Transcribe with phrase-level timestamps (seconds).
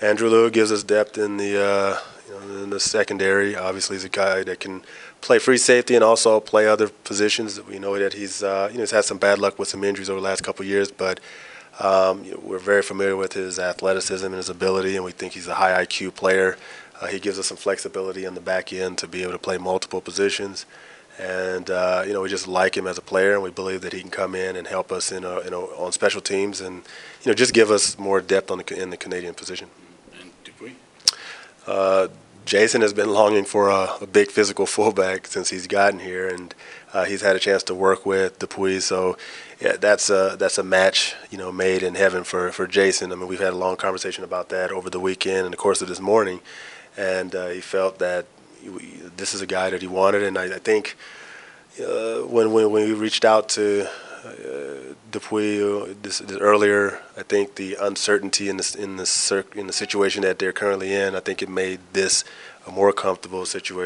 [0.00, 1.98] Andrew Lew gives us depth in the uh,
[2.28, 3.56] you know, in the secondary.
[3.56, 4.82] Obviously, he's a guy that can
[5.22, 7.62] play free safety and also play other positions.
[7.62, 10.10] We know that he's uh, you know he's had some bad luck with some injuries
[10.10, 11.18] over the last couple years, but
[11.80, 15.32] um, you know, we're very familiar with his athleticism and his ability, and we think
[15.32, 16.56] he's a high IQ player.
[17.00, 19.58] Uh, he gives us some flexibility on the back end to be able to play
[19.58, 20.66] multiple positions.
[21.18, 23.94] And uh, you know we just like him as a player, and we believe that
[23.94, 26.82] he can come in and help us in, a, in a, on special teams, and
[27.22, 29.70] you know just give us more depth on the, in the Canadian position.
[31.66, 32.08] Uh,
[32.44, 36.54] Jason has been longing for a, a, big physical fullback since he's gotten here, and
[36.92, 38.84] uh, he's had a chance to work with Dupuis.
[38.84, 39.16] So
[39.60, 43.10] yeah, that's a that's a match you know made in heaven for for Jason.
[43.10, 45.82] I mean, we've had a long conversation about that over the weekend and the course
[45.82, 46.40] of this morning,
[46.96, 48.26] and uh, he felt that
[49.16, 50.96] this is a guy that he wanted, and I, I think
[51.80, 53.88] uh, when, when when we reached out to
[55.16, 59.72] Dupuis uh, this, this, earlier, I think the uncertainty in this in the in the
[59.72, 62.22] situation that they're currently in, I think it made this
[62.66, 63.84] a more comfortable situation.